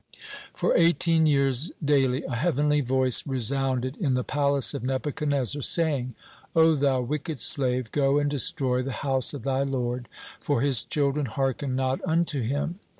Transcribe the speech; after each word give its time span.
(23) 0.55 0.55
For 0.55 0.75
eighteen 0.75 1.25
years 1.27 1.69
daily 1.85 2.23
a 2.23 2.33
heavenly 2.33 2.81
voice 2.81 3.27
resounded 3.27 3.95
in 3.97 4.15
the 4.15 4.23
palace 4.23 4.73
of 4.73 4.81
Nebuchadnezzar, 4.81 5.61
saying: 5.61 6.15
"O 6.55 6.73
thou 6.73 7.01
wicked 7.01 7.39
slave, 7.39 7.91
go 7.91 8.17
and 8.17 8.27
destroy 8.27 8.81
the 8.81 8.91
house 9.05 9.35
of 9.35 9.43
thy 9.43 9.61
Lord, 9.61 10.07
for 10.39 10.61
His 10.61 10.83
children 10.83 11.27
hearken 11.27 11.75
not 11.75 11.99
unto 12.03 12.41
Him." 12.41 12.79